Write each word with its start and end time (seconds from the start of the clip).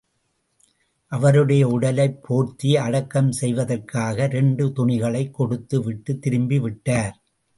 அவருடைய 1.07 1.67
உடலைப் 1.67 2.19
போர்த்தி 2.23 2.77
அடக்கம் 2.77 3.31
செய்வதற்காக 3.31 4.23
இரண்டு 4.23 4.67
துணிகளைக் 4.67 5.31
கொடுத்து 5.31 5.81
விட்டுத் 5.81 6.21
திரும்பி 6.21 6.59
விட்டார். 6.59 7.23